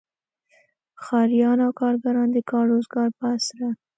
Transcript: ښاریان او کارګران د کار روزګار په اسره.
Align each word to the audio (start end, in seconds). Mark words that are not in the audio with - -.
ښاریان 1.03 1.57
او 1.65 1.71
کارګران 1.81 2.27
د 2.33 2.37
کار 2.49 2.65
روزګار 2.73 3.07
په 3.17 3.25
اسره. 3.37 3.69